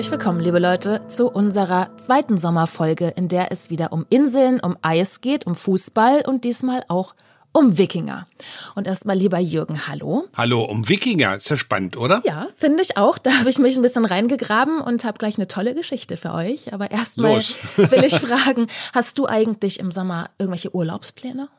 [0.00, 4.78] Herzlich willkommen, liebe Leute, zu unserer zweiten Sommerfolge, in der es wieder um Inseln, um
[4.80, 7.14] Eis geht, um Fußball und diesmal auch
[7.52, 8.26] um Wikinger.
[8.74, 10.24] Und erstmal lieber Jürgen, hallo.
[10.34, 12.22] Hallo, um Wikinger, ist ja spannend, oder?
[12.24, 13.18] Ja, finde ich auch.
[13.18, 16.72] Da habe ich mich ein bisschen reingegraben und habe gleich eine tolle Geschichte für euch.
[16.72, 21.50] Aber erstmal will ich fragen, hast du eigentlich im Sommer irgendwelche Urlaubspläne?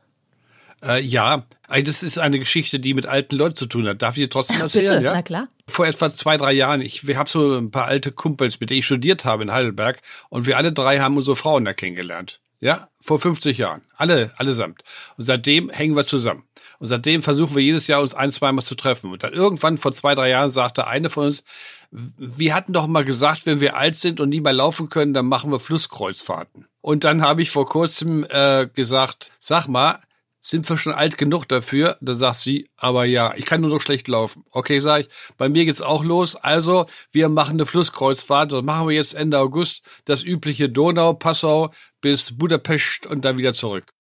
[0.83, 1.45] Äh, ja,
[1.83, 4.01] das ist eine Geschichte, die mit alten Leuten zu tun hat.
[4.01, 4.95] Darf ich dir trotzdem erzählen?
[4.95, 5.13] Bitte, ja?
[5.13, 5.47] na klar.
[5.67, 8.85] Vor etwa zwei, drei Jahren, ich habe so ein paar alte Kumpels, mit denen ich
[8.85, 12.41] studiert habe in Heidelberg und wir alle drei haben unsere Frauen da kennengelernt.
[12.59, 13.81] Ja, vor 50 Jahren.
[13.97, 14.83] Alle, allesamt.
[15.17, 16.43] Und seitdem hängen wir zusammen.
[16.77, 19.11] Und seitdem versuchen wir jedes Jahr uns ein, zweimal zu treffen.
[19.11, 21.43] Und dann irgendwann vor zwei, drei Jahren sagte eine von uns,
[21.89, 25.25] wir hatten doch mal gesagt, wenn wir alt sind und nie mehr laufen können, dann
[25.25, 26.67] machen wir Flusskreuzfahrten.
[26.81, 29.99] Und dann habe ich vor kurzem äh, gesagt, sag mal,
[30.41, 31.97] sind wir schon alt genug dafür?
[32.01, 34.43] Da sagt sie, aber ja, ich kann nur noch schlecht laufen.
[34.51, 36.35] Okay, sag ich, bei mir geht's auch los.
[36.35, 38.51] Also, wir machen eine Flusskreuzfahrt.
[38.51, 39.83] Das machen wir jetzt Ende August.
[40.05, 43.93] Das übliche Donau, Passau bis Budapest und dann wieder zurück.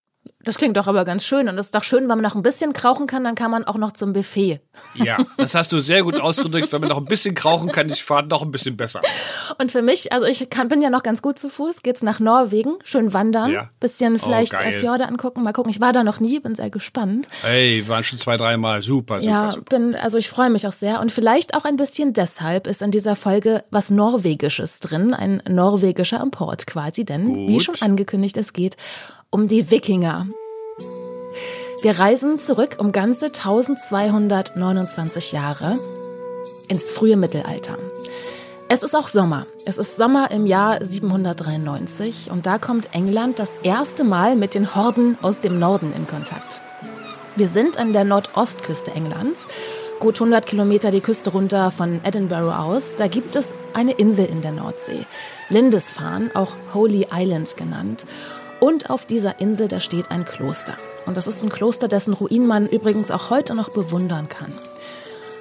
[0.43, 1.47] Das klingt doch aber ganz schön.
[1.47, 3.63] Und es ist doch schön, wenn man noch ein bisschen krauchen kann, dann kann man
[3.63, 4.59] auch noch zum Buffet.
[4.95, 6.71] Ja, das hast du sehr gut ausgedrückt.
[6.71, 9.01] Wenn man noch ein bisschen krauchen kann, ich fahre noch ein bisschen besser.
[9.59, 12.19] Und für mich, also ich kann, bin ja noch ganz gut zu Fuß, geht's nach
[12.19, 13.69] Norwegen, schön wandern, Ja.
[13.79, 15.69] bisschen Oh, vielleicht äh, Fjorde angucken, mal gucken.
[15.69, 17.27] Ich war da noch nie, bin sehr gespannt.
[17.43, 18.81] Ey, waren schon zwei, dreimal.
[18.81, 19.77] Super, super, ja, super.
[19.77, 21.01] bin, also ich freue mich auch sehr.
[21.01, 26.19] Und vielleicht auch ein bisschen deshalb ist in dieser Folge was Norwegisches drin, ein norwegischer
[26.19, 27.63] Import quasi, denn wie Gut.
[27.63, 28.75] schon angekündigt, es geht
[29.31, 30.27] um die Wikinger.
[31.81, 35.79] Wir reisen zurück um ganze 1229 Jahre
[36.67, 37.77] ins frühe Mittelalter.
[38.67, 39.47] Es ist auch Sommer.
[39.65, 44.75] Es ist Sommer im Jahr 793 und da kommt England das erste Mal mit den
[44.75, 46.61] Horden aus dem Norden in Kontakt.
[47.37, 49.47] Wir sind an der Nordostküste Englands,
[50.01, 52.97] gut 100 Kilometer die Küste runter von Edinburgh aus.
[52.97, 55.05] Da gibt es eine Insel in der Nordsee,
[55.47, 58.05] Lindisfarne, auch Holy Island genannt.
[58.61, 60.77] Und auf dieser Insel, da steht ein Kloster.
[61.07, 64.53] Und das ist ein Kloster, dessen Ruin man übrigens auch heute noch bewundern kann.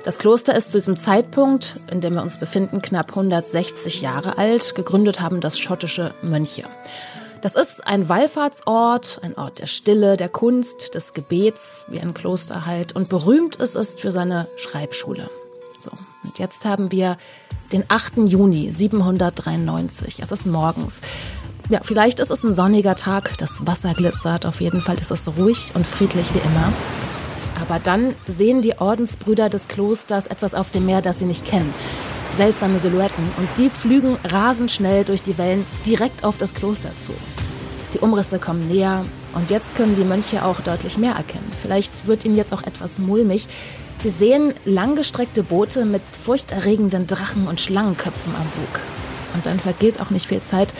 [0.05, 4.75] Das Kloster ist zu diesem Zeitpunkt, in dem wir uns befinden, knapp 160 Jahre alt.
[4.75, 6.65] Gegründet haben das schottische Mönche.
[7.43, 12.65] Das ist ein Wallfahrtsort, ein Ort der Stille, der Kunst, des Gebets, wie ein Kloster
[12.65, 12.97] halt.
[12.97, 15.29] Und berühmt ist es für seine Schreibschule.
[15.79, 15.91] So,
[16.25, 17.19] und jetzt haben wir
[17.71, 18.17] den 8.
[18.29, 20.21] Juni 793.
[20.21, 21.03] Es ist morgens.
[21.71, 25.29] Ja, vielleicht ist es ein sonniger Tag, das Wasser glitzert, auf jeden Fall ist es
[25.39, 26.73] ruhig und friedlich wie immer.
[27.61, 31.73] Aber dann sehen die Ordensbrüder des Klosters etwas auf dem Meer, das sie nicht kennen.
[32.37, 37.13] Seltsame Silhouetten und die flügen rasend schnell durch die Wellen direkt auf das Kloster zu.
[37.95, 39.05] Die Umrisse kommen näher
[39.35, 41.53] und jetzt können die Mönche auch deutlich mehr erkennen.
[41.63, 43.47] Vielleicht wird ihnen jetzt auch etwas mulmig.
[43.99, 48.81] Sie sehen langgestreckte Boote mit furchterregenden Drachen und Schlangenköpfen am Bug.
[49.35, 50.75] Und dann vergeht auch nicht viel Zeit,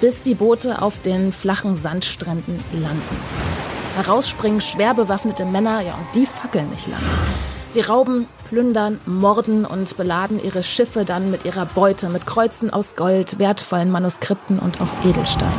[0.00, 3.16] bis die Boote auf den flachen Sandstränden landen.
[3.96, 7.02] Herausspringen schwer bewaffnete Männer, ja, und die fackeln nicht lang.
[7.70, 12.94] Sie rauben, plündern, morden und beladen ihre Schiffe dann mit ihrer Beute, mit Kreuzen aus
[12.96, 15.52] Gold, wertvollen Manuskripten und auch Edelsteinen.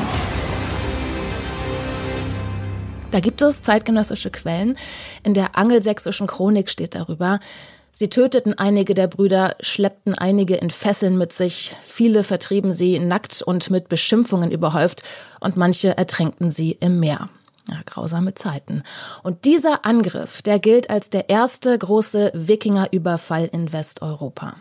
[3.11, 4.77] Da gibt es zeitgenössische Quellen.
[5.23, 7.39] In der angelsächsischen Chronik steht darüber,
[8.00, 13.41] Sie töteten einige der Brüder, schleppten einige in Fesseln mit sich, viele vertrieben sie nackt
[13.41, 15.02] und mit Beschimpfungen überhäuft,
[15.40, 17.30] und manche ertränkten sie im Meer.
[17.68, 18.84] Ja, grausame Zeiten.
[19.24, 24.53] Und dieser Angriff, der gilt als der erste große Wikingerüberfall in Westeuropa.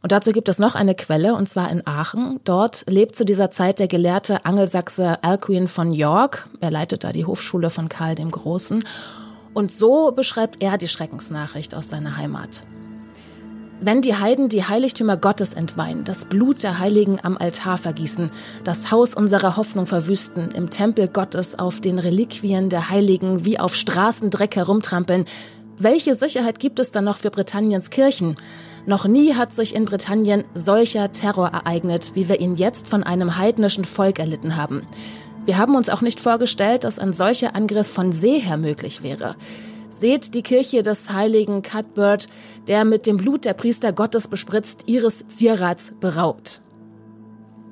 [0.00, 2.38] Und dazu gibt es noch eine Quelle, und zwar in Aachen.
[2.44, 6.46] Dort lebt zu dieser Zeit der gelehrte Angelsachse Alcuin von York.
[6.60, 8.84] Er leitet da die Hofschule von Karl dem Großen.
[9.54, 12.62] Und so beschreibt er die Schreckensnachricht aus seiner Heimat.
[13.84, 18.30] Wenn die Heiden die Heiligtümer Gottes entweihen, das Blut der Heiligen am Altar vergießen,
[18.62, 23.74] das Haus unserer Hoffnung verwüsten, im Tempel Gottes auf den Reliquien der Heiligen wie auf
[23.74, 25.24] Straßendreck herumtrampeln,
[25.78, 28.36] welche Sicherheit gibt es dann noch für Britanniens Kirchen?
[28.86, 33.36] Noch nie hat sich in Britannien solcher Terror ereignet, wie wir ihn jetzt von einem
[33.36, 34.86] heidnischen Volk erlitten haben.
[35.44, 39.34] Wir haben uns auch nicht vorgestellt, dass ein solcher Angriff von See her möglich wäre.
[39.90, 42.28] Seht die Kirche des heiligen Cuthbert,
[42.68, 46.62] der mit dem Blut der Priester Gottes bespritzt, ihres Zierrats beraubt.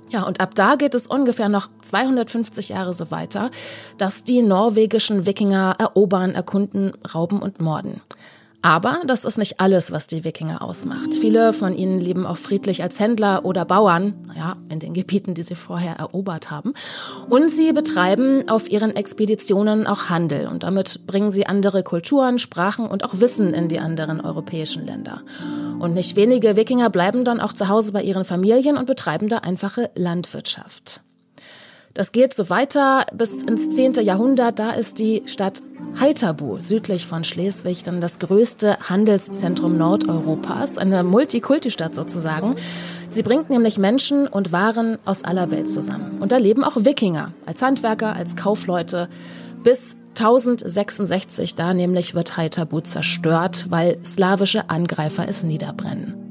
[0.09, 3.53] Ja, und ab da geht es ungefähr noch 250 Jahre so weiter,
[3.97, 8.01] dass die norwegischen Wikinger erobern, erkunden, rauben und morden.
[8.63, 11.15] Aber das ist nicht alles, was die Wikinger ausmacht.
[11.15, 15.43] Viele von ihnen leben auch friedlich als Händler oder Bauern, ja, in den Gebieten, die
[15.43, 16.75] sie vorher erobert haben.
[17.31, 22.87] Und sie betreiben auf ihren Expeditionen auch Handel und damit bringen sie andere Kulturen, Sprachen
[22.87, 25.23] und auch Wissen in die anderen europäischen Länder.
[25.79, 29.39] Und nicht wenige Wikinger bleiben dann auch zu Hause bei ihren Familien und betreiben da
[29.39, 31.03] einfache Landwirtschaft.
[31.93, 33.95] Das geht so weiter bis ins 10.
[33.95, 34.61] Jahrhundert.
[34.61, 35.61] Da ist die Stadt
[35.99, 42.55] Haithabu südlich von Schleswig dann das größte Handelszentrum Nordeuropas, eine Multikulti-Stadt sozusagen.
[43.11, 46.19] Sie bringt nämlich Menschen und Waren aus aller Welt zusammen.
[46.21, 49.09] Und da leben auch Wikinger als Handwerker, als Kaufleute.
[49.65, 56.30] Bis 1066 da nämlich wird Haithabu zerstört, weil slawische Angreifer es niederbrennen.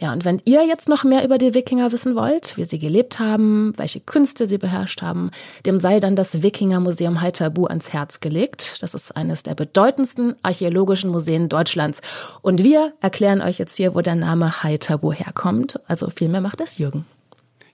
[0.00, 3.20] Ja, und wenn ihr jetzt noch mehr über die Wikinger wissen wollt, wie sie gelebt
[3.20, 5.30] haben, welche Künste sie beherrscht haben,
[5.66, 8.82] dem sei dann das Wikinger-Museum Haithabu ans Herz gelegt.
[8.82, 12.00] Das ist eines der bedeutendsten archäologischen Museen Deutschlands.
[12.42, 15.78] Und wir erklären euch jetzt hier, wo der Name Haithabu herkommt.
[15.86, 17.06] Also viel mehr macht es Jürgen.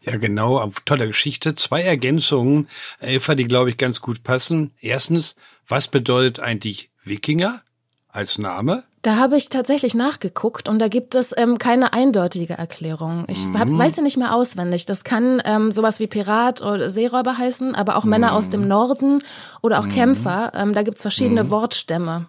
[0.02, 1.54] Ja, genau, tolle Geschichte.
[1.54, 2.68] Zwei Ergänzungen,
[3.00, 4.72] Eva, die glaube ich ganz gut passen.
[4.80, 5.36] Erstens,
[5.68, 7.62] was bedeutet eigentlich Wikinger
[8.12, 8.84] als Name?
[9.02, 13.24] Da habe ich tatsächlich nachgeguckt und da gibt es ähm, keine eindeutige Erklärung.
[13.28, 13.78] Ich hab, mhm.
[13.78, 14.84] weiß sie nicht mehr auswendig.
[14.84, 18.10] Das kann ähm, sowas wie Pirat oder Seeräuber heißen, aber auch mhm.
[18.10, 19.22] Männer aus dem Norden
[19.62, 19.92] oder auch mhm.
[19.92, 20.52] Kämpfer.
[20.54, 21.50] Ähm, da gibt es verschiedene mhm.
[21.50, 22.26] Wortstämme.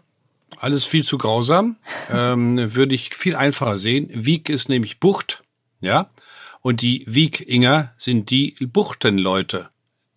[0.60, 1.76] Alles viel zu grausam.
[2.12, 4.10] ähm, würde ich viel einfacher sehen.
[4.14, 5.44] Wieg ist nämlich Bucht,
[5.82, 6.10] ja.
[6.62, 9.70] Und die Wieginger sind die Buchtenleute,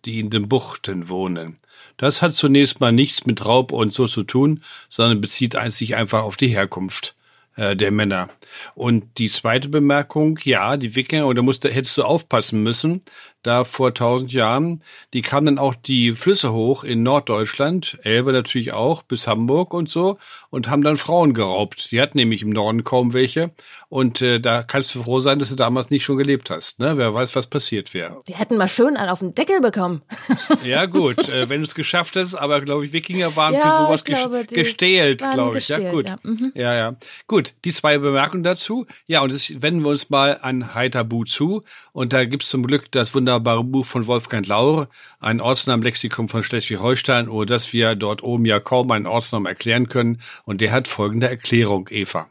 [0.05, 1.57] die in den Buchten wohnen.
[1.97, 6.23] Das hat zunächst mal nichts mit Raub und so zu tun, sondern bezieht sich einfach
[6.23, 7.15] auf die Herkunft
[7.55, 8.29] äh, der Männer.
[8.73, 13.01] Und die zweite Bemerkung, ja, die Wikinger, und da musst, hättest du aufpassen müssen,
[13.45, 14.81] da vor tausend Jahren,
[15.13, 19.89] die kamen dann auch die Flüsse hoch in Norddeutschland, Elbe natürlich auch, bis Hamburg und
[19.89, 20.17] so,
[20.49, 21.91] und haben dann Frauen geraubt.
[21.91, 23.51] Die hatten nämlich im Norden kaum welche.
[23.87, 26.79] Und äh, da kannst du froh sein, dass du damals nicht schon gelebt hast.
[26.79, 26.97] Ne?
[26.97, 28.21] Wer weiß, was passiert wäre.
[28.27, 30.01] Die hätten mal schön einen auf den Deckel bekommen.
[30.63, 33.83] ja, gut, äh, wenn du es geschafft hast, aber glaube ich, Wikinger waren ja, für
[33.83, 35.67] sowas glaube, gestählt, glaube ich.
[35.67, 36.09] Gestählt, ja, gut.
[36.09, 36.17] Ja.
[36.23, 36.51] Mhm.
[36.55, 36.95] ja, ja.
[37.27, 38.85] Gut, die zwei Bemerkungen dazu.
[39.05, 41.63] Ja, und jetzt wenden wir uns mal an Heiterbu zu.
[41.95, 44.89] Und da gibt's zum Glück das wunderbare Buch von Wolfgang Laur,
[45.21, 50.19] ein Ortsnamenlexikon von Schleswig-Holstein, oder dass wir dort oben ja kaum einen Ortsnamen erklären können.
[50.43, 52.27] Und der hat folgende Erklärung, Eva.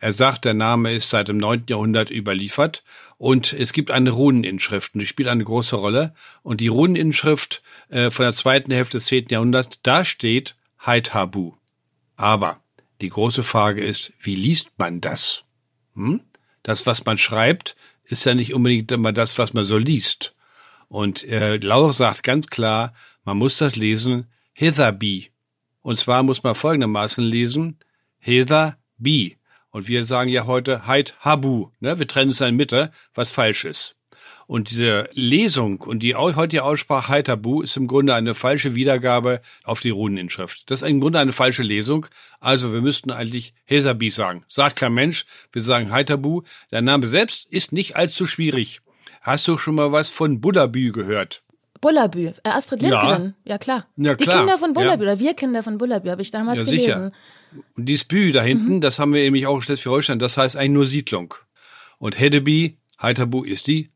[0.00, 1.64] Er sagt, der Name ist seit dem 9.
[1.70, 2.84] Jahrhundert überliefert
[3.16, 6.12] und es gibt eine Runeninschrift und die spielt eine große Rolle.
[6.42, 9.28] Und die Runeninschrift äh, von der zweiten Hälfte des 10.
[9.30, 11.54] Jahrhunderts, da steht Haithabu.
[12.16, 12.60] Aber
[13.00, 15.44] die große Frage ist, wie liest man das?
[15.94, 16.20] Hm?
[16.62, 20.34] Das, was man schreibt, ist ja nicht unbedingt immer das, was man so liest.
[20.88, 25.30] Und äh, Lauch sagt ganz klar, man muss das lesen, Hitherby.
[25.82, 27.78] Und zwar muss man folgendermaßen lesen,
[28.18, 29.38] Hitherby.
[29.70, 31.70] Und wir sagen ja heute Heid Habu.
[31.80, 31.98] Ne?
[31.98, 33.96] Wir trennen es in Mitte, was falsch ist.
[34.46, 39.80] Und diese Lesung und die heutige Aussprache Haitabu ist im Grunde eine falsche Wiedergabe auf
[39.80, 40.70] die Runeninschrift.
[40.70, 42.06] Das ist im Grunde eine falsche Lesung.
[42.40, 44.44] Also wir müssten eigentlich Hesabi sagen.
[44.48, 45.24] Sagt kein Mensch.
[45.52, 46.42] Wir sagen Haitabu.
[46.70, 48.80] Der Name selbst ist nicht allzu schwierig.
[49.22, 51.42] Hast du schon mal was von Buddhabü gehört?
[51.84, 53.86] Bullabü, äh, Astrid Lindgren, ja, ja klar.
[53.96, 55.12] Ja, die Kinder von Bullabü ja.
[55.12, 56.84] oder wir Kinder von Bullabü habe ich damals ja, gelesen.
[56.86, 57.12] Sicher.
[57.76, 58.80] Und dieses Bü da hinten, mhm.
[58.80, 61.34] das haben wir nämlich auch in Schleswig-Holstein, das heißt eigentlich nur Siedlung.
[61.98, 63.90] Und Hedeby, Heiterbu ist die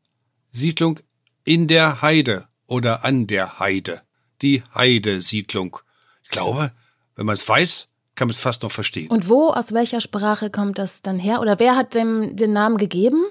[0.51, 0.99] Siedlung
[1.43, 4.01] in der Heide oder an der Heide.
[4.41, 5.77] Die Heidesiedlung.
[6.23, 6.71] Ich glaube,
[7.15, 9.09] wenn man es weiß, kann man es fast noch verstehen.
[9.09, 11.41] Und wo, aus welcher Sprache kommt das dann her?
[11.41, 13.25] Oder wer hat dem den Namen gegeben?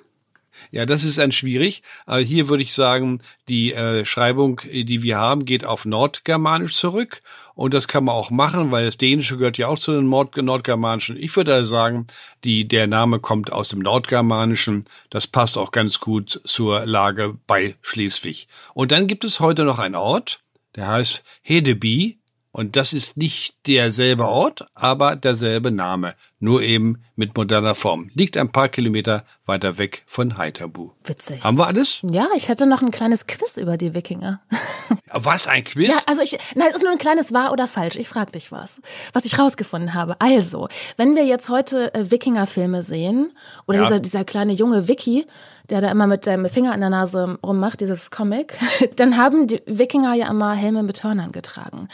[0.70, 1.82] Ja, das ist ein schwierig.
[2.06, 7.20] Aber hier würde ich sagen, die äh, Schreibung, die wir haben, geht auf Nordgermanisch zurück.
[7.54, 10.36] Und das kann man auch machen, weil das Dänische gehört ja auch zu den Nord
[10.36, 11.16] Nordgermanischen.
[11.16, 12.06] Ich würde also sagen,
[12.44, 14.84] die, der Name kommt aus dem Nordgermanischen.
[15.10, 18.46] Das passt auch ganz gut zur Lage bei Schleswig.
[18.74, 20.40] Und dann gibt es heute noch einen Ort,
[20.76, 22.18] der heißt Hedeby.
[22.50, 28.10] Und das ist nicht derselbe Ort, aber derselbe Name, nur eben mit moderner Form.
[28.14, 30.92] Liegt ein paar Kilometer weiter weg von Heiterbu.
[31.04, 31.42] Witzig.
[31.42, 32.00] Haben wir alles?
[32.02, 34.40] Ja, ich hätte noch ein kleines Quiz über die Wikinger.
[35.12, 35.88] Was, ein Quiz?
[35.88, 37.96] Ja, also ich, nein, es ist nur ein kleines wahr oder falsch.
[37.96, 38.80] Ich frag dich was,
[39.12, 40.20] was ich rausgefunden habe.
[40.20, 43.32] Also, wenn wir jetzt heute äh, Wikinger-Filme sehen,
[43.66, 43.84] oder ja.
[43.84, 45.26] dieser, dieser kleine junge Wiki,
[45.70, 48.58] der da immer mit dem Finger an der Nase rummacht, dieses Comic,
[48.96, 51.88] dann haben die Wikinger ja immer Helme mit Hörnern getragen.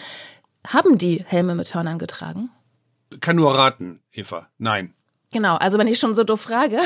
[0.67, 2.51] Haben die Helme mit Hörnern getragen?
[3.21, 4.49] Kann nur raten, Eva.
[4.59, 4.95] Nein.
[5.33, 6.79] Genau, also wenn ich schon so doof frage.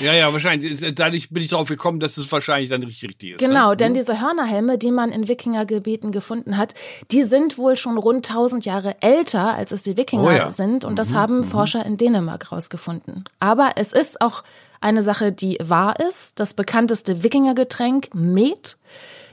[0.00, 0.94] Ja, ja, wahrscheinlich.
[0.94, 3.38] Dadurch bin ich darauf gekommen, dass es wahrscheinlich dann richtig, richtig ist.
[3.40, 3.76] Genau, ne?
[3.78, 6.74] denn diese Hörnerhelme, die man in Wikingergebieten gefunden hat,
[7.10, 10.50] die sind wohl schon rund 1000 Jahre älter, als es die Wikinger Oh ja.
[10.50, 10.84] sind.
[10.84, 13.24] Und das haben Forscher in Dänemark rausgefunden.
[13.40, 14.44] Aber es ist auch
[14.80, 16.38] eine Sache, die wahr ist.
[16.40, 18.76] Das bekannteste Wikingergetränk, Met,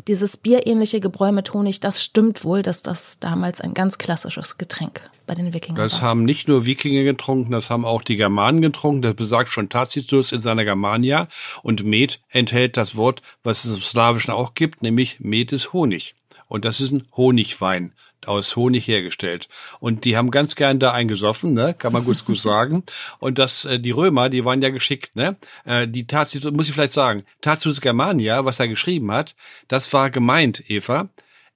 [0.07, 5.09] dieses bierähnliche Gebräu mit Honig, das stimmt wohl, dass das damals ein ganz klassisches Getränk
[5.25, 6.09] bei den Wikingern Das war.
[6.09, 9.01] haben nicht nur Wikinger getrunken, das haben auch die Germanen getrunken.
[9.01, 11.27] Das besagt schon Tacitus in seiner Germania.
[11.61, 16.15] Und Met enthält das Wort, was es im Slawischen auch gibt, nämlich Met ist Honig.
[16.47, 17.93] Und das ist ein Honigwein,
[18.27, 19.47] aus Honig hergestellt.
[19.79, 21.73] Und die haben ganz gern da eingesoffen, ne?
[21.73, 22.83] kann man gut, gut sagen.
[23.19, 25.37] Und das, äh, die Römer, die waren ja geschickt, ne?
[25.65, 29.35] Äh, die Tacitus, muss ich vielleicht sagen, Tacitus Germania, was er geschrieben hat,
[29.67, 31.09] das war gemeint, Eva.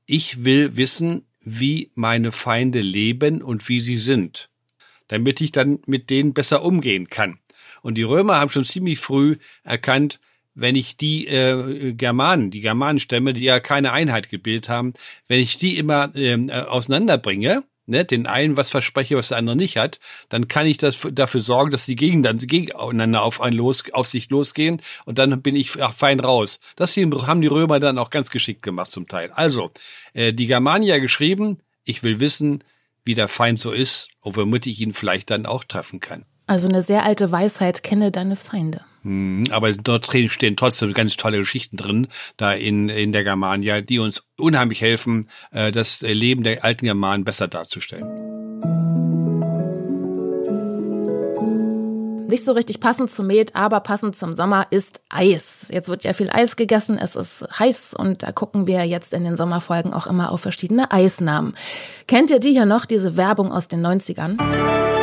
[0.05, 4.49] Ich will wissen, wie meine Feinde leben und wie sie sind,
[5.07, 7.39] damit ich dann mit denen besser umgehen kann.
[7.81, 10.19] Und die Römer haben schon ziemlich früh erkannt,
[10.57, 14.93] wenn ich die äh, Germanen, die Germanenstämme, die ja keine Einheit gebildet haben,
[15.27, 19.55] wenn ich die immer ähm, äh, auseinanderbringe, ne, den einen was verspreche, was der andere
[19.55, 19.99] nicht hat,
[20.29, 24.07] dann kann ich das dafür sorgen, dass die gegen dann gegeneinander auf ein los auf
[24.07, 26.59] sich losgehen und dann bin ich fein raus.
[26.75, 29.31] Das hier haben die Römer dann auch ganz geschickt gemacht zum Teil.
[29.31, 29.71] Also
[30.13, 32.63] äh, die Germanier geschrieben, ich will wissen,
[33.05, 36.25] wie der Feind so ist und womit ich ihn vielleicht dann auch treffen kann.
[36.47, 38.81] Also eine sehr alte Weisheit, kenne deine Feinde.
[39.07, 43.99] Mhm, Aber dort stehen trotzdem ganz tolle Geschichten drin, da in, in der Germania, die
[43.99, 48.05] uns unheimlich helfen, äh, das Leben der alten Germanen besser darzustellen.
[52.27, 55.69] Nicht so richtig passend zum Met, aber passend zum Sommer ist Eis.
[55.71, 59.23] Jetzt wird ja viel Eis gegessen, es ist heiß und da gucken wir jetzt in
[59.23, 61.55] den Sommerfolgen auch immer auf verschiedene Eisnamen.
[62.07, 64.96] Kennt ihr die hier noch, diese Werbung aus den 90ern?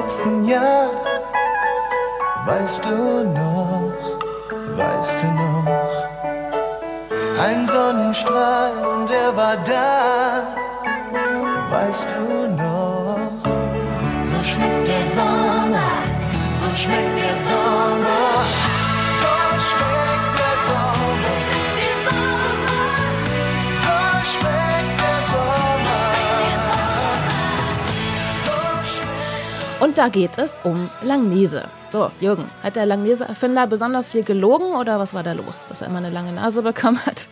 [0.00, 0.90] Letzten Jahr?
[2.46, 3.92] Weißt du noch?
[4.76, 5.66] Weißt du noch?
[7.46, 10.42] Ein Sonnenstrahl und er war da.
[11.70, 12.24] Weißt du
[12.62, 13.18] noch?
[14.30, 15.90] So schmeckt der Sommer,
[16.60, 18.44] so schmeckt der Sommer,
[19.20, 19.32] so
[19.66, 20.09] schmeckt
[29.90, 31.68] Und da geht es um Langnese.
[31.88, 35.88] So, Jürgen, hat der Langnese-Erfinder besonders viel gelogen oder was war da los, dass er
[35.88, 37.28] immer eine lange Nase bekommen hat?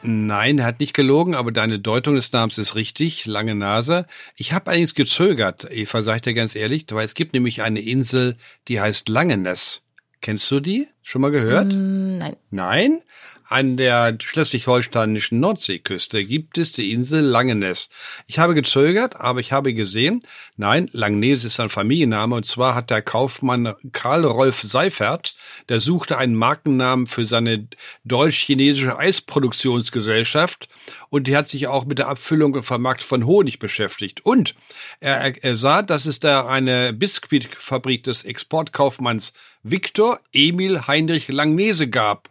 [0.00, 4.06] Nein, er hat nicht gelogen, aber deine Deutung des Namens ist richtig, lange Nase.
[4.34, 7.80] Ich habe allerdings gezögert, Eva, sag ich dir ganz ehrlich, weil es gibt nämlich eine
[7.80, 8.34] Insel,
[8.68, 9.82] die heißt Langeness.
[10.22, 10.88] Kennst du die?
[11.02, 11.70] Schon mal gehört?
[11.70, 12.36] Hm, Nein.
[12.48, 13.02] Nein?
[13.50, 17.88] An der schleswig-holsteinischen Nordseeküste gibt es die Insel Langeness.
[18.28, 20.22] Ich habe gezögert, aber ich habe gesehen,
[20.56, 25.34] nein, Langnese ist ein Familienname und zwar hat der Kaufmann Karl Rolf Seifert,
[25.68, 27.66] der suchte einen Markennamen für seine
[28.04, 30.68] deutsch-chinesische Eisproduktionsgesellschaft
[31.08, 34.24] und die hat sich auch mit der Abfüllung und Vermarktung von Honig beschäftigt.
[34.24, 34.54] Und
[35.00, 39.32] er, er sah, dass es da eine Biskuitfabrik des Exportkaufmanns
[39.64, 42.30] Viktor Emil Heinrich Langnese gab.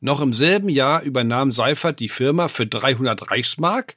[0.00, 3.96] Noch im selben Jahr übernahm Seifert die Firma für 300 Reichsmark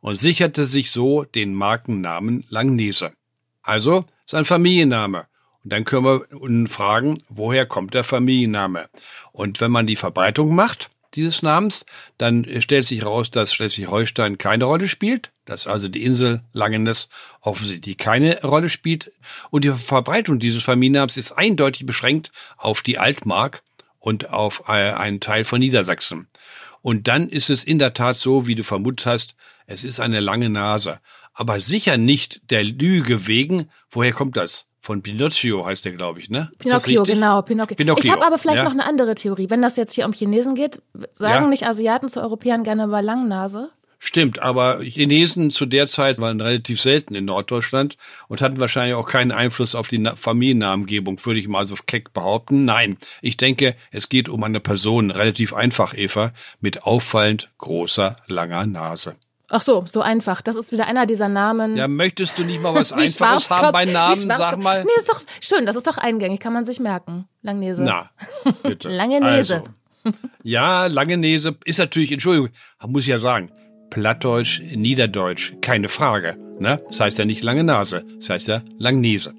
[0.00, 3.12] und sicherte sich so den Markennamen Langnese.
[3.62, 5.26] Also ist ein Familienname.
[5.64, 8.88] Und dann können wir fragen, woher kommt der Familienname?
[9.32, 11.84] Und wenn man die Verbreitung macht dieses Namens,
[12.18, 17.08] dann stellt sich heraus, dass Schleswig-Holstein keine Rolle spielt, dass also die Insel Langeness
[17.40, 19.10] offensichtlich keine Rolle spielt.
[19.50, 23.62] Und die Verbreitung dieses Familiennamens ist eindeutig beschränkt auf die Altmark
[24.08, 26.28] und auf äh, einen Teil von Niedersachsen.
[26.80, 29.34] Und dann ist es in der Tat so, wie du vermutet hast,
[29.66, 31.00] es ist eine lange Nase.
[31.34, 33.68] Aber sicher nicht der Lüge wegen.
[33.90, 34.66] Woher kommt das?
[34.80, 36.50] Von Pinocchio heißt der, glaube ich, ne?
[36.58, 37.76] Pinocchio, genau, Pinocchio.
[37.76, 38.64] Pinocchio, Ich habe aber vielleicht ja.
[38.64, 39.50] noch eine andere Theorie.
[39.50, 40.80] Wenn das jetzt hier um Chinesen geht,
[41.12, 41.50] sagen Ja.
[41.50, 43.70] nicht Asiaten zu Europäern gerne mal Langnase?
[44.00, 47.96] Stimmt, aber Chinesen zu der Zeit waren relativ selten in Norddeutschland
[48.28, 52.12] und hatten wahrscheinlich auch keinen Einfluss auf die Na Familiennamengebung, würde ich mal so keck
[52.12, 52.64] behaupten.
[52.64, 58.66] Nein, ich denke, es geht um eine Person, relativ einfach, Eva, mit auffallend großer, langer
[58.66, 59.16] Nase.
[59.50, 60.42] Ach so, so einfach.
[60.42, 61.76] Das ist wieder einer dieser Namen.
[61.76, 64.30] Ja, möchtest du nicht mal was Einfaches haben bei Namen?
[64.36, 64.84] Sag mal.
[64.84, 65.64] Nee, ist doch schön.
[65.64, 66.38] Das ist doch eingängig.
[66.38, 67.26] Kann man sich merken.
[67.42, 67.82] Langnese.
[67.82, 68.10] Na,
[68.62, 68.90] bitte.
[68.90, 69.64] Lange Nese.
[70.04, 72.50] Also, ja, lange Nese ist natürlich, Entschuldigung,
[72.86, 73.50] muss ich ja sagen,
[73.90, 76.36] Plattdeutsch, Niederdeutsch, keine Frage.
[76.58, 76.80] Ne?
[76.88, 79.34] Das heißt ja nicht lange Nase, das heißt ja Langnese.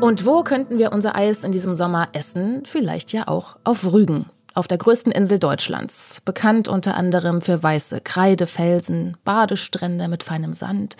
[0.00, 2.62] Und wo könnten wir unser Eis in diesem Sommer essen?
[2.66, 8.00] Vielleicht ja auch auf Rügen auf der größten Insel Deutschlands, bekannt unter anderem für weiße
[8.00, 10.96] Kreidefelsen, Badestrände mit feinem Sand.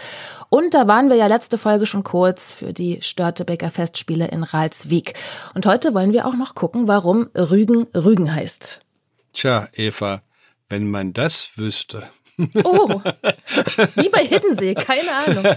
[0.51, 5.15] Und da waren wir ja letzte Folge schon kurz für die Störtebeker Festspiele in Ralswiek.
[5.55, 8.81] Und heute wollen wir auch noch gucken, warum Rügen Rügen heißt.
[9.33, 10.23] Tja, Eva,
[10.69, 12.05] wenn man das wüsste.
[12.65, 13.01] Oh,
[13.95, 15.57] wie bei Hiddensee, keine Ahnung.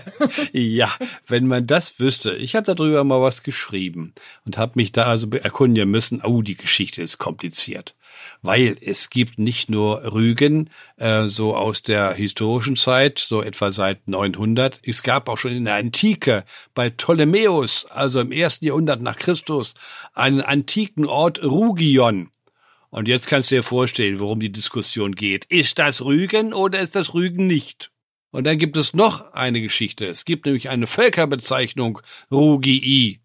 [0.51, 0.91] ja,
[1.25, 2.35] wenn man das wüsste.
[2.35, 4.13] Ich habe darüber mal was geschrieben
[4.45, 6.21] und habe mich da also erkundigen müssen.
[6.23, 7.95] Oh, die Geschichte ist kompliziert,
[8.41, 14.07] weil es gibt nicht nur Rügen äh, so aus der historischen Zeit, so etwa seit
[14.07, 14.79] 900.
[14.83, 16.43] Es gab auch schon in der Antike
[16.75, 19.73] bei Ptolemäus, also im ersten Jahrhundert nach Christus,
[20.13, 22.29] einen antiken Ort Rugion.
[22.97, 25.45] Und jetzt kannst du dir vorstellen, worum die Diskussion geht.
[25.45, 27.91] Ist das Rügen oder ist das Rügen nicht?
[28.31, 30.07] Und dann gibt es noch eine Geschichte.
[30.07, 32.01] Es gibt nämlich eine Völkerbezeichnung
[32.31, 33.19] Rugii.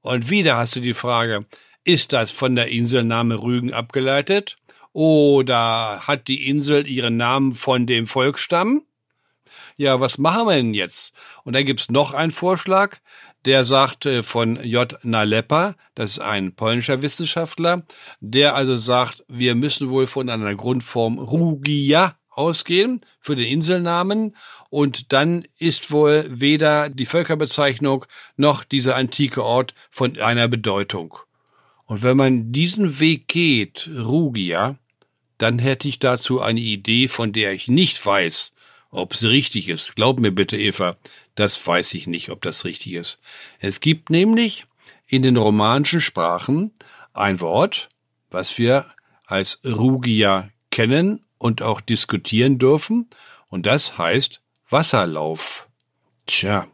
[0.00, 1.44] Und wieder hast du die Frage,
[1.84, 4.56] ist das von der Inselname Rügen abgeleitet?
[4.94, 8.86] Oder hat die Insel ihren Namen von dem Volksstamm?
[9.76, 11.12] Ja, was machen wir denn jetzt?
[11.42, 13.00] Und dann gibt's noch einen Vorschlag
[13.44, 14.96] der sagt äh, von J.
[15.02, 17.82] Nalepa, das ist ein polnischer Wissenschaftler,
[18.20, 24.36] der also sagt, wir müssen wohl von einer Grundform Rugia ausgehen für den Inselnamen
[24.70, 31.16] und dann ist wohl weder die Völkerbezeichnung noch dieser antike Ort von einer Bedeutung.
[31.86, 34.78] Und wenn man diesen Weg geht, Rugia,
[35.38, 38.53] dann hätte ich dazu eine Idee, von der ich nicht weiß,
[38.94, 39.96] ob sie richtig ist.
[39.96, 40.96] Glaub mir bitte, Eva,
[41.34, 43.18] das weiß ich nicht, ob das richtig ist.
[43.58, 44.66] Es gibt nämlich
[45.06, 46.72] in den romanischen Sprachen
[47.12, 47.88] ein Wort,
[48.30, 48.86] was wir
[49.26, 53.08] als Rugia kennen und auch diskutieren dürfen,
[53.48, 55.68] und das heißt Wasserlauf.
[56.26, 56.66] Tja,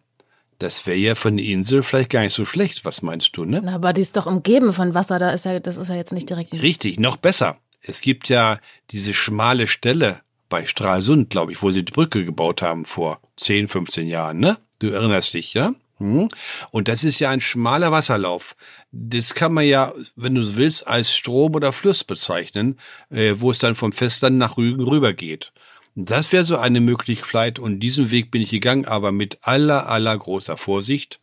[0.59, 2.85] das wäre ja von der Insel vielleicht gar nicht so schlecht.
[2.85, 3.61] Was meinst du, ne?
[3.63, 6.13] Na, aber die ist doch umgeben von Wasser, da ist ja, das ist ja jetzt
[6.13, 6.53] nicht direkt.
[6.55, 7.59] Richtig, noch besser.
[7.83, 8.61] Es gibt ja
[8.91, 13.69] diese schmale Stelle bei Stralsund, glaube ich, wo sie die Brücke gebaut haben vor 10,
[13.69, 14.59] 15 Jahren, ne?
[14.81, 15.75] Du erinnerst dich, ja?
[15.97, 16.29] Hm?
[16.71, 18.57] Und das ist ja ein schmaler Wasserlauf.
[18.91, 22.79] Das kann man ja, wenn du so willst, als Strom oder Fluss bezeichnen,
[23.11, 25.53] äh, wo es dann vom Festland nach Rügen rüber geht.
[25.95, 30.17] Das wäre so eine Möglichkeit und diesen Weg bin ich gegangen, aber mit aller, aller
[30.17, 31.21] großer Vorsicht,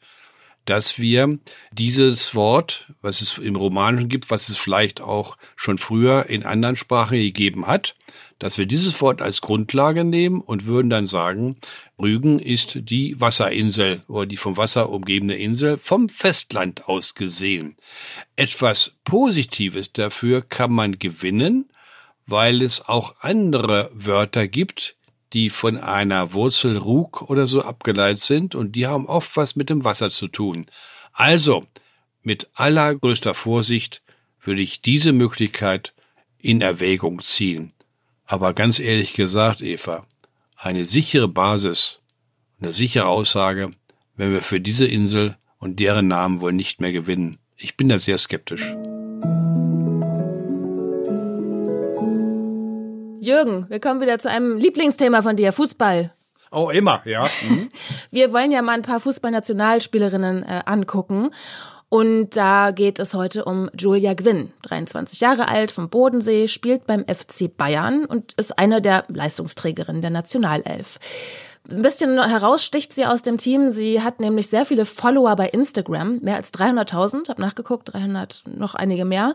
[0.66, 1.40] dass wir
[1.72, 6.76] dieses Wort, was es im Romanischen gibt, was es vielleicht auch schon früher in anderen
[6.76, 7.96] Sprachen gegeben hat,
[8.40, 11.56] dass wir dieses Wort als Grundlage nehmen und würden dann sagen,
[12.00, 17.76] Rügen ist die Wasserinsel oder die vom Wasser umgebene Insel vom Festland aus gesehen.
[18.36, 21.70] Etwas Positives dafür kann man gewinnen,
[22.26, 24.96] weil es auch andere Wörter gibt,
[25.34, 29.70] die von einer Wurzel Rug oder so abgeleitet sind und die haben oft was mit
[29.70, 30.66] dem Wasser zu tun.
[31.12, 31.66] Also,
[32.22, 34.02] mit allergrößter Vorsicht
[34.42, 35.94] würde ich diese Möglichkeit
[36.40, 37.74] in Erwägung ziehen.
[38.30, 40.06] Aber ganz ehrlich gesagt, Eva,
[40.58, 42.00] eine sichere Basis,
[42.60, 43.72] eine sichere Aussage,
[44.18, 47.38] wenn wir für diese Insel und deren Namen wohl nicht mehr gewinnen.
[47.56, 48.76] Ich bin da sehr skeptisch.
[53.22, 56.14] Jürgen, wir kommen wieder zu einem Lieblingsthema von dir, Fußball.
[56.52, 57.30] Oh, immer, ja.
[57.48, 57.70] Mhm.
[58.12, 61.30] Wir wollen ja mal ein paar Fußballnationalspielerinnen äh, angucken.
[61.90, 67.06] Und da geht es heute um Julia Gwynn, 23 Jahre alt, vom Bodensee, spielt beim
[67.06, 71.00] FC Bayern und ist eine der Leistungsträgerinnen der Nationalelf.
[71.70, 73.72] Ein bisschen heraussticht sie aus dem Team.
[73.72, 78.76] Sie hat nämlich sehr viele Follower bei Instagram, mehr als 300.000, hab nachgeguckt, 300 noch
[78.76, 79.34] einige mehr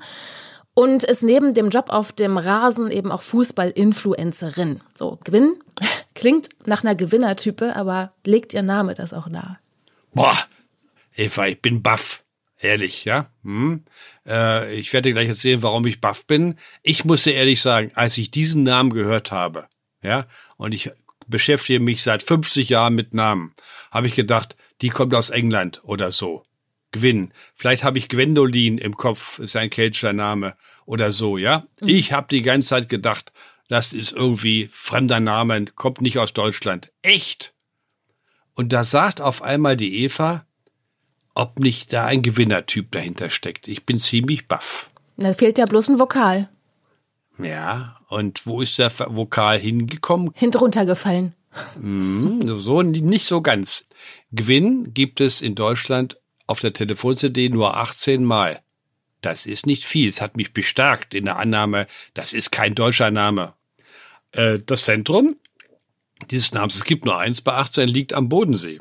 [0.75, 4.81] und ist neben dem Job auf dem Rasen eben auch Fußball-Influencerin.
[4.95, 5.55] So, Gewinn
[6.15, 9.59] klingt nach einer Gewinnertype, aber legt ihr Name das auch nahe?
[10.15, 10.39] Boah,
[11.15, 12.22] Eva, ich bin baff.
[12.63, 13.27] Ehrlich, ja.
[13.43, 13.83] Hm.
[14.27, 16.57] Äh, ich werde gleich erzählen, warum ich baff bin.
[16.83, 19.67] Ich musste ehrlich sagen, als ich diesen Namen gehört habe,
[20.01, 20.93] ja, und ich
[21.27, 23.53] beschäftige mich seit 50 Jahren mit Namen,
[23.91, 26.45] habe ich gedacht, die kommt aus England oder so.
[26.93, 27.33] Gwyn.
[27.55, 31.67] Vielleicht habe ich Gwendolin im Kopf, ist ein keltischer Name oder so, ja.
[31.81, 31.89] Mhm.
[31.89, 33.33] Ich habe die ganze Zeit gedacht,
[33.69, 36.93] das ist irgendwie fremder Name, kommt nicht aus Deutschland.
[37.03, 37.55] Echt?
[38.55, 40.45] Und da sagt auf einmal die Eva,
[41.35, 43.69] ob nicht da ein Gewinnertyp dahinter steckt.
[43.69, 44.91] Ich bin ziemlich baff.
[45.17, 46.49] Da fehlt ja bloß ein Vokal.
[47.39, 50.33] Ja, und wo ist der Vokal hingekommen?
[50.35, 51.35] Hinteruntergefallen.
[51.75, 53.87] Hm, so nicht so ganz.
[54.31, 58.61] Gewinn gibt es in Deutschland auf der Telefon-CD nur 18 Mal.
[59.21, 60.09] Das ist nicht viel.
[60.09, 63.55] Es hat mich bestärkt in der Annahme, das ist kein deutscher Name.
[64.33, 65.37] Äh, das Zentrum
[66.31, 68.81] dieses Namens, es gibt nur eins bei 18, liegt am Bodensee.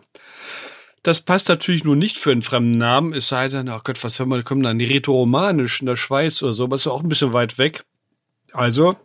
[1.04, 4.20] Das passt natürlich nur nicht für einen fremden Namen, es sei denn, oh Gott, was
[4.20, 7.10] haben wir, kommen dann die Rätoromanisch in der Schweiz oder so, aber ist auch ein
[7.10, 7.84] bisschen weit weg.
[8.54, 8.96] Also,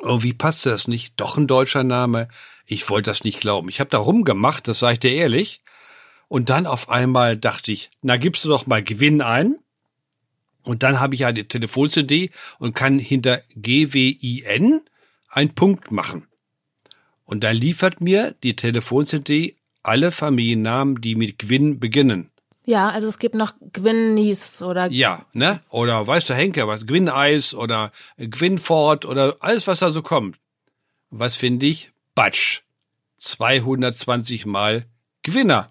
[0.00, 1.14] irgendwie passt das nicht.
[1.18, 2.28] Doch ein deutscher Name.
[2.66, 3.68] Ich wollte das nicht glauben.
[3.68, 5.62] Ich habe da rumgemacht, das sage ich dir ehrlich.
[6.28, 9.56] Und dann auf einmal dachte ich, na gibst du doch mal Gewinn ein.
[10.62, 14.80] Und dann habe ich eine Telefon-CD und kann hinter GWIN
[15.28, 16.28] einen Punkt machen.
[17.24, 22.30] Und da liefert mir die Telefon-CD alle Familiennamen, die mit Gwyn beginnen.
[22.66, 25.60] Ja, also es gibt noch Gwynnies oder Ja, ne?
[25.70, 26.86] Oder weißt du, Henke, was?
[26.86, 30.38] Gwyn-Eis oder Gwynford oder alles, was da so kommt.
[31.10, 31.90] Was finde ich?
[32.14, 32.60] Batsch.
[33.18, 34.86] 220 mal
[35.22, 35.66] Gewinner.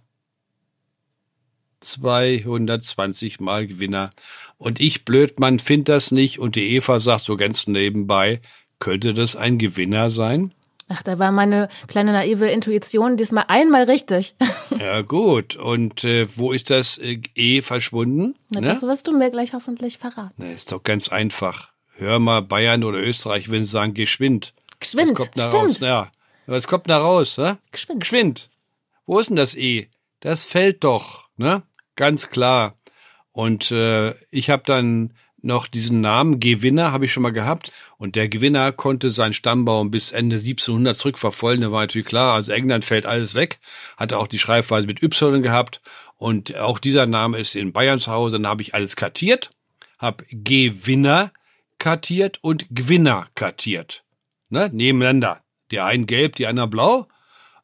[1.80, 4.10] 220 mal Gewinner.
[4.58, 6.39] Und ich, Blödmann, find das nicht.
[6.39, 8.41] Und die Eva sagt so ganz nebenbei,
[8.80, 10.54] könnte das ein Gewinner sein?
[10.91, 14.36] Ach, da war meine kleine naive Intuition diesmal einmal richtig.
[14.80, 15.58] Ja, gut.
[15.58, 18.36] Und äh, wo ist das äh, E verschwunden?
[18.49, 18.67] Na, Ne?
[18.67, 20.34] Das wirst du mir gleich hoffentlich verraten.
[20.38, 21.71] Na, ist doch ganz einfach.
[21.97, 24.54] Hör mal Bayern oder Österreich, wenn sie sagen, geschwind.
[24.80, 25.63] Geschwind, Was kommt da stimmt.
[25.63, 25.80] raus?
[25.82, 26.12] Ja.
[26.47, 27.58] Was kommt da raus, ne?
[27.71, 27.99] Geschwind.
[27.99, 28.49] Geschwind.
[29.06, 29.88] Wo ist denn das E?
[30.21, 31.62] Das fällt doch, ne?
[31.95, 32.73] Ganz klar.
[33.34, 38.15] Und äh, ich habe dann noch diesen Namen Gewinner habe ich schon mal gehabt und
[38.15, 41.63] der Gewinner konnte seinen Stammbaum bis Ende 1700 zurückverfolgen.
[41.63, 43.60] Da war natürlich klar, also England fällt alles weg,
[43.97, 45.82] hatte auch die Schreibweise mit Y gehabt
[46.17, 48.38] und auch dieser Name ist in Bayern zu Hause.
[48.38, 49.49] Dann habe ich alles kartiert,
[49.97, 51.32] habe Gewinner
[51.80, 54.04] kartiert und Gewinner kartiert,
[54.49, 54.69] ne?
[54.71, 55.41] Nebeneinander.
[55.71, 57.08] Die einen gelb, die anderen blau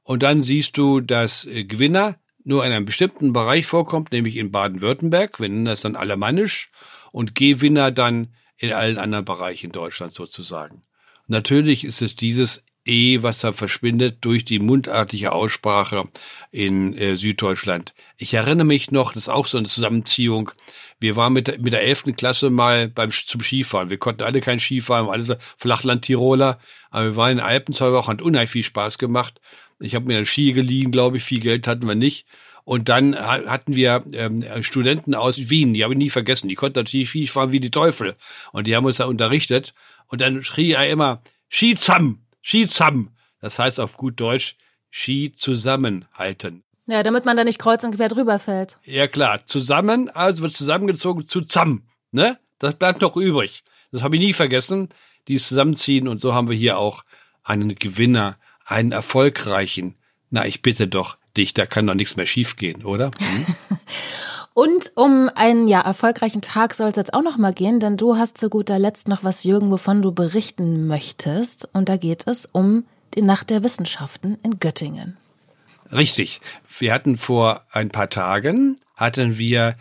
[0.08, 4.52] und dann siehst du, dass äh, Gewinner nur in einem bestimmten Bereich vorkommt, nämlich in
[4.54, 5.42] Baden-Württemberg.
[5.42, 6.72] Wir nennen das dann alemannisch
[7.12, 10.82] und Gewinner dann in allen anderen Bereichen Deutschlands sozusagen.
[11.28, 16.06] Natürlich ist es dieses E, was da verschwindet durch die mundartige Aussprache
[16.52, 17.93] in äh, Süddeutschland.
[18.17, 20.52] Ich erinnere mich noch, das ist auch so eine Zusammenziehung.
[21.00, 22.15] Wir waren mit der, mit der 11.
[22.15, 23.89] Klasse mal beim zum Skifahren.
[23.89, 26.60] Wir konnten alle kein Skifahren, alle Flachland-Tiroler.
[26.89, 29.41] Aber wir waren in Alpenzauber, hat unheimlich viel Spaß gemacht.
[29.80, 31.24] Ich habe mir einen Ski geliehen, glaube ich.
[31.24, 32.26] Viel Geld hatten wir nicht.
[32.68, 36.50] Und dann ha- hatten wir ähm, Studenten aus Wien, die habe ich nie vergessen.
[36.50, 38.14] Die konnten natürlich Ski fahren wie die Teufel.
[38.52, 39.74] Und die haben uns da unterrichtet.
[40.08, 43.16] Und dann schrie er immer, Ski zusammen, Ski zusammen.
[43.40, 44.56] Das heißt auf gut Deutsch,
[44.92, 46.64] Ski zusammenhalten.
[46.88, 48.78] Ja, damit man da nicht kreuz und quer drüber fällt.
[48.84, 51.88] Ja klar, zusammen, also wird zusammengezogen zu zusammen.
[52.12, 52.38] Ne?
[52.60, 53.64] Das bleibt noch übrig.
[53.94, 54.90] Das habe ich nie vergessen.
[55.30, 57.06] Die zusammenziehen und so haben wir hier auch
[57.44, 59.96] einen Gewinner, einen erfolgreichen.
[60.30, 63.12] Na, ich bitte doch dich, da kann doch nichts mehr schiefgehen, oder?
[63.19, 63.45] Hm?
[64.54, 68.17] Und um einen ja erfolgreichen Tag soll es jetzt auch noch mal gehen, denn du
[68.17, 71.69] hast zu guter Letzt noch was, Jürgen, wovon du berichten möchtest.
[71.73, 75.15] Und da geht es um die Nacht der Wissenschaften in Göttingen.
[75.91, 76.41] Richtig.
[76.80, 79.76] Wir hatten vor ein paar Tagen, hatten wir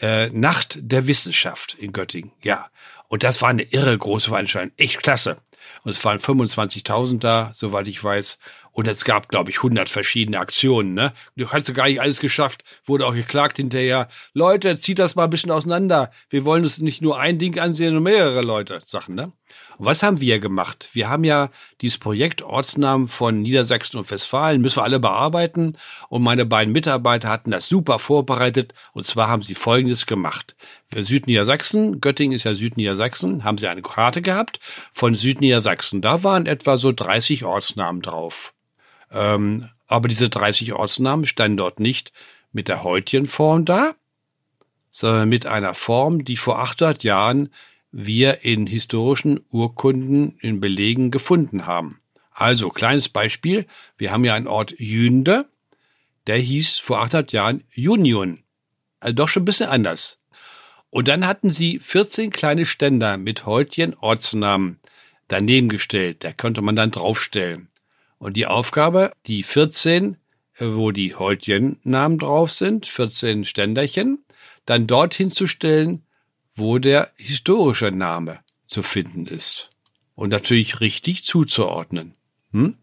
[0.00, 2.32] äh, Nacht der Wissenschaft in Göttingen.
[2.42, 2.70] Ja.
[3.08, 4.72] Und das war eine irre große Veranstaltung.
[4.78, 5.36] Echt klasse.
[5.84, 8.38] Und es waren 25.000 da, soweit ich weiß.
[8.72, 10.94] Und es gab, glaube ich, 100 verschiedene Aktionen.
[10.94, 11.12] Ne?
[11.36, 12.64] Du hast ja gar nicht alles geschafft.
[12.84, 14.08] Wurde auch geklagt hinterher.
[14.32, 16.10] Leute, zieht das mal ein bisschen auseinander.
[16.30, 18.80] Wir wollen uns nicht nur ein Ding ansehen, sondern mehrere Leute.
[18.84, 19.32] Sachen, ne?
[19.76, 20.88] Und was haben wir gemacht?
[20.92, 25.76] Wir haben ja dieses Projekt Ortsnamen von Niedersachsen und Westfalen, müssen wir alle bearbeiten.
[26.08, 28.72] Und meine beiden Mitarbeiter hatten das super vorbereitet.
[28.92, 30.56] Und zwar haben sie Folgendes gemacht.
[30.90, 34.60] Für Südniedersachsen, Göttingen ist ja Südniedersachsen, haben sie eine Karte gehabt
[34.92, 36.00] von Südniedersachsen.
[36.00, 38.54] Da waren etwa so 30 Ortsnamen drauf.
[39.12, 42.12] Ähm, aber diese 30 Ortsnamen standen dort nicht
[42.52, 43.94] mit der heutigen Form da,
[44.90, 47.50] sondern mit einer Form, die vor 800 Jahren
[47.90, 52.00] wir in historischen Urkunden, in Belegen gefunden haben.
[52.32, 53.66] Also, kleines Beispiel.
[53.98, 55.46] Wir haben ja einen Ort Jünde,
[56.26, 58.40] der hieß vor 800 Jahren Union.
[59.00, 60.18] Also doch schon ein bisschen anders.
[60.90, 64.78] Und dann hatten sie 14 kleine Ständer mit heutigen Ortsnamen
[65.28, 66.24] daneben gestellt.
[66.24, 67.68] Da konnte man dann draufstellen.
[68.22, 70.16] Und die Aufgabe, die 14,
[70.54, 74.24] äh, wo die heutigen Namen drauf sind, 14 Ständerchen,
[74.64, 76.06] dann dorthin zu stellen,
[76.54, 79.70] wo der historische Name zu finden ist.
[80.14, 82.14] Und natürlich richtig zuzuordnen.
[82.52, 82.78] Hm?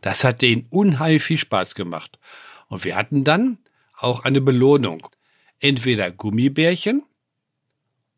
[0.00, 2.18] Das hat denen unheimlich viel Spaß gemacht.
[2.66, 3.58] Und wir hatten dann
[3.96, 5.06] auch eine Belohnung.
[5.60, 7.04] Entweder Gummibärchen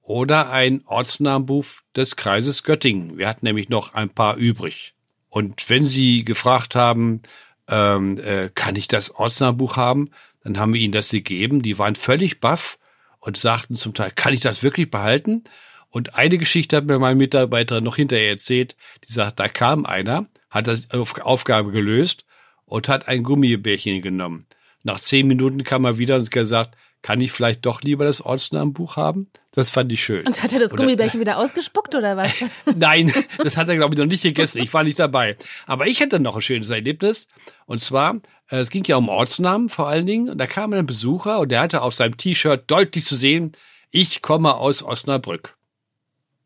[0.01, 3.19] oder ein Ortsnamenbuch des Kreises Göttingen.
[3.19, 4.95] Wir hatten nämlich noch ein paar übrig.
[5.33, 7.23] Und wenn Sie gefragt haben,
[7.67, 10.11] ähm, äh, kann ich das Ortsnamenbuch haben,
[10.45, 11.63] dann haben wir ihnen das gegeben.
[11.63, 12.79] Die waren völlig baff
[13.19, 15.45] und sagten zum Teil, kann ich das wirklich behalten?
[15.89, 18.77] Und eine Geschichte hat mir mein Mitarbeiter noch hinterher erzählt,
[19.09, 22.27] die sagt, da kam einer, hat das Auf Aufgabe gelöst
[22.67, 24.45] und hat ein Gummibärchen genommen.
[24.83, 28.21] Nach zehn Minuten kam er wieder und hat gesagt, kann ich vielleicht doch lieber das
[28.21, 29.29] Ortsnamenbuch haben?
[29.51, 30.27] Das fand ich schön.
[30.27, 32.33] Und hat er das Oder- Gummibärchen wieder ausgespuckt oder was?
[32.77, 34.63] Nein, das hat er, glaube ich, noch nicht gegessen.
[34.63, 35.37] Ich war nicht dabei.
[35.67, 37.27] Aber ich hatte noch ein schönes Erlebnis.
[37.67, 40.31] Und zwar, äh, es ging ja um Ortsnamen vor allen Dingen.
[40.31, 43.53] Und da kam ein Besucher und der hatte auf seinem T-Shirt deutlich zu sehen,
[43.91, 45.57] ich komme aus Osnabrück.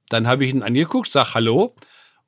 [0.08, 1.74] Dann habe ich ihn angeguckt, sag Hallo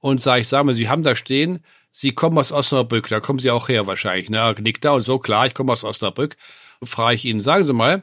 [0.00, 3.38] und sag ich, sag mal, Sie haben da stehen, Sie kommen aus Osnabrück, da kommen
[3.38, 4.30] Sie auch her wahrscheinlich.
[4.30, 4.54] Ne?
[4.60, 6.36] Nickt da und so, klar, ich komme aus Osnabrück.
[6.82, 8.02] Frage ich ihn, sagen Sie mal,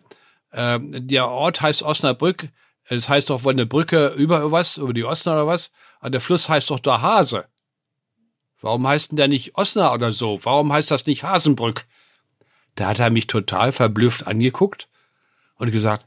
[0.53, 2.49] ähm, der Ort heißt Osnabrück,
[2.89, 5.73] das heißt doch wohl eine Brücke über was, über die Osna oder was?
[5.99, 7.45] Aber der Fluss heißt doch da Hase.
[8.61, 10.39] Warum heißt denn der nicht Osna oder so?
[10.43, 11.85] Warum heißt das nicht Hasenbrück?
[12.75, 14.88] Da hat er mich total verblüfft angeguckt
[15.57, 16.05] und gesagt,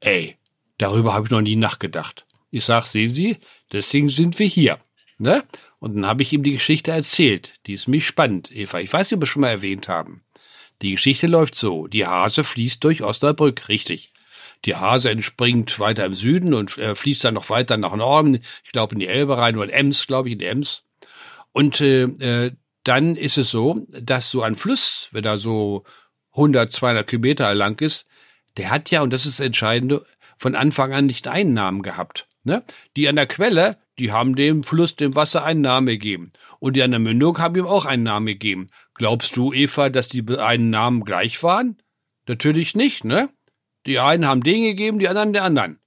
[0.00, 0.36] ey,
[0.78, 2.26] darüber habe ich noch nie nachgedacht.
[2.50, 3.36] Ich sag, sehen Sie,
[3.72, 4.78] deswegen sind wir hier.
[5.18, 5.42] Ne?
[5.80, 7.60] Und dann habe ich ihm die Geschichte erzählt.
[7.66, 8.78] Die ist mich spannend, Eva.
[8.78, 10.22] Ich weiß nicht, ob wir schon mal erwähnt haben.
[10.82, 11.86] Die Geschichte läuft so.
[11.86, 14.12] Die Hase fließt durch Osnabrück, richtig.
[14.64, 18.40] Die Hase entspringt weiter im Süden und äh, fließt dann noch weiter nach Norden.
[18.64, 20.82] Ich glaube in die Elbe rein oder in Ems, glaube ich, in Ems.
[21.52, 22.52] Und äh, äh,
[22.84, 25.84] dann ist es so, dass so ein Fluss, wenn er so
[26.32, 28.06] 100, 200 Kilometer lang ist,
[28.56, 30.04] der hat ja, und das ist das Entscheidende,
[30.36, 32.28] von Anfang an nicht einen Namen gehabt.
[32.44, 32.64] Ne?
[32.96, 36.32] Die an der Quelle, die haben dem Fluss, dem Wasser einen Namen gegeben.
[36.60, 38.68] Und die an der Mündung haben ihm auch einen Namen gegeben.
[38.94, 41.78] Glaubst du, Eva, dass die einen Namen gleich waren?
[42.26, 43.28] Natürlich nicht, ne?
[43.86, 45.78] Die einen haben den gegeben, die anderen den anderen.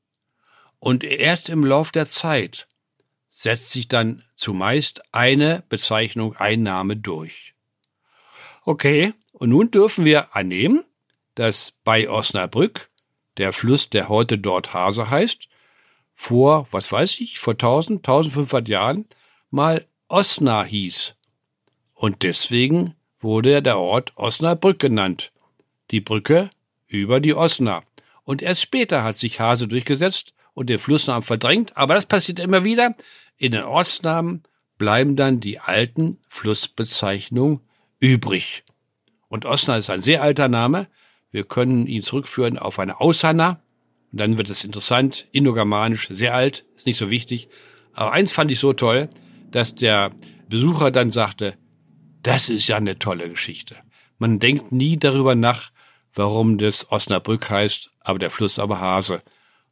[0.79, 2.67] Und erst im Lauf der Zeit
[3.27, 7.53] setzt sich dann zumeist eine Bezeichnung, ein Name durch.
[8.65, 10.83] Okay, und nun dürfen wir annehmen,
[11.35, 12.89] dass bei Osnabrück
[13.37, 15.47] der Fluss, der heute dort Hase heißt,
[16.21, 19.07] vor, was weiß ich, vor 1000, 1500 Jahren
[19.49, 21.15] mal Osna hieß.
[21.95, 25.31] Und deswegen wurde der Ort Osnabrück genannt.
[25.89, 26.51] Die Brücke
[26.87, 27.81] über die Osna.
[28.23, 32.63] Und erst später hat sich Hase durchgesetzt und den Flussnamen verdrängt, aber das passiert immer
[32.63, 32.95] wieder.
[33.37, 34.43] In den Ortsnamen
[34.77, 37.61] bleiben dann die alten Flussbezeichnungen
[37.99, 38.63] übrig.
[39.27, 40.87] Und Osna ist ein sehr alter Name.
[41.31, 43.59] Wir können ihn zurückführen auf eine Aushanna.
[44.11, 47.49] Und dann wird es interessant, indogermanisch, sehr alt, ist nicht so wichtig.
[47.93, 49.09] Aber eins fand ich so toll,
[49.51, 50.11] dass der
[50.49, 51.55] Besucher dann sagte,
[52.23, 53.77] das ist ja eine tolle Geschichte.
[54.17, 55.71] Man denkt nie darüber nach,
[56.13, 59.21] warum das Osnabrück heißt, aber der Fluss aber Hase.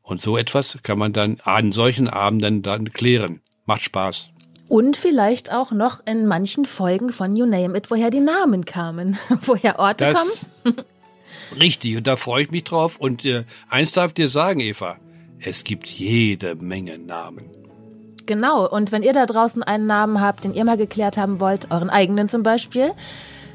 [0.02, 3.42] Und so etwas kann man dann an solchen Abenden dann klären.
[3.66, 4.30] Macht Spaß.
[4.68, 9.18] Und vielleicht auch noch in manchen Folgen von You Name It, woher die Namen kamen,
[9.42, 10.78] woher Orte Das kommen.
[11.58, 12.98] Richtig, und da freue ich mich drauf.
[12.98, 14.98] Und äh, eins darf ich dir sagen, Eva,
[15.40, 17.50] es gibt jede Menge Namen.
[18.26, 18.70] Genau.
[18.70, 21.90] Und wenn ihr da draußen einen Namen habt, den ihr mal geklärt haben wollt, euren
[21.90, 22.92] eigenen zum Beispiel,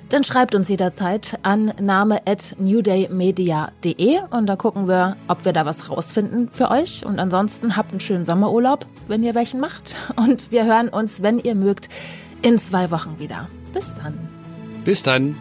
[0.08, 5.64] dann schreibt uns jederzeit an name at newdaymedia.de und dann gucken wir, ob wir da
[5.64, 7.06] was rausfinden für euch.
[7.06, 9.96] Und ansonsten habt einen schönen Sommerurlaub, wenn ihr welchen macht.
[10.16, 11.88] Und wir hören uns, wenn ihr mögt,
[12.42, 13.48] in zwei Wochen wieder.
[13.72, 14.18] Bis dann.
[14.84, 15.36] Bis dann.